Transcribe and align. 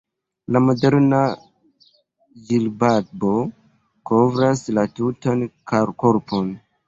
La 0.55 0.59
moderna 0.67 1.19
ĝilbabo 2.47 3.33
kovras 4.13 4.65
la 4.79 4.87
tutan 5.01 5.45
korpon. 6.05 6.53